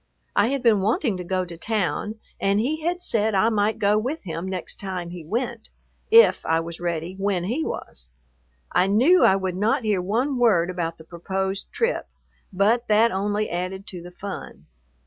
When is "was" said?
6.59-6.79, 7.63-8.09